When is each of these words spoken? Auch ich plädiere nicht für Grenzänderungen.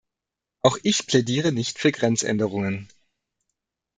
Auch 0.63 0.79
ich 0.81 1.05
plädiere 1.05 1.51
nicht 1.51 1.77
für 1.77 1.91
Grenzänderungen. 1.91 2.89